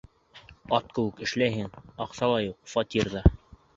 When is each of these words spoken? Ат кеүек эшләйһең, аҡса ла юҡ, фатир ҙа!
Ат 0.77 0.87
кеүек 0.95 1.21
эшләйһең, 1.27 1.69
аҡса 2.07 2.31
ла 2.33 2.41
юҡ, 2.47 2.59
фатир 2.73 3.13
ҙа! 3.17 3.23